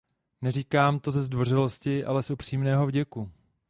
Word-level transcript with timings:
Neříkám 0.41 0.99
to 0.99 1.11
ze 1.11 1.23
zdvořilosti, 1.23 2.05
ale 2.05 2.23
z 2.23 2.29
upřímného 2.29 2.87
vděku. 2.87 3.31